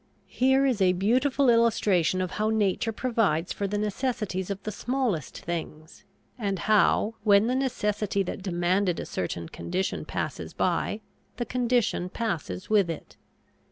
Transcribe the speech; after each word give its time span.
Here 0.33 0.65
is 0.65 0.81
a 0.81 0.93
beautiful 0.93 1.47
illustration 1.47 2.21
of 2.21 2.31
how 2.31 2.49
nature 2.49 2.91
provides 2.91 3.53
for 3.53 3.67
the 3.67 3.77
necessities 3.77 4.49
of 4.49 4.63
the 4.63 4.71
smallest 4.71 5.37
things, 5.41 6.05
and 6.39 6.57
how 6.57 7.13
when 7.21 7.45
the 7.45 7.53
necessity 7.53 8.23
that 8.23 8.41
demanded 8.41 8.99
a 8.99 9.05
certain 9.05 9.47
condition 9.47 10.05
passes 10.05 10.55
by 10.55 11.01
the 11.37 11.45
condition 11.45 12.09
passes 12.09 12.67
with 12.67 12.89
it. 12.89 13.15